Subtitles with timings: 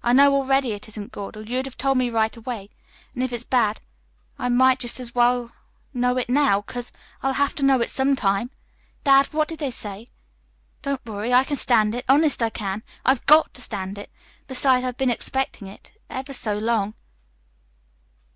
[0.00, 2.70] I know already it isn't good, or you'd have told me right away.
[3.14, 3.80] And if it's bad
[4.38, 5.50] I might just as well
[5.92, 8.52] know it now, 'cause I'll have to know it sometime.
[9.02, 10.06] Dad, what did they say?
[10.82, 11.34] Don't worry.
[11.34, 12.84] I can stand it honest, I can.
[13.04, 14.08] I've GOT to stand it.
[14.46, 16.94] Besides, I've been expecting it ever so long.